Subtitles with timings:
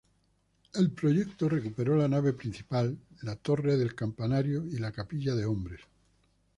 [0.73, 5.81] El proyecto recuperó la nave principal, la torre campanario y la capilla de hombres.